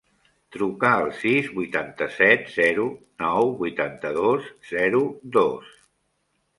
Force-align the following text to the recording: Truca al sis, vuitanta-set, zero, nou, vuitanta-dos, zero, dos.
Truca 0.55 0.93
al 1.01 1.11
sis, 1.17 1.49
vuitanta-set, 1.57 2.49
zero, 2.55 2.87
nou, 3.27 3.55
vuitanta-dos, 3.63 4.53
zero, 4.75 5.07
dos. 5.41 5.75